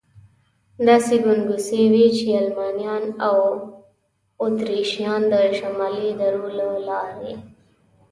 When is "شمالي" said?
5.57-6.09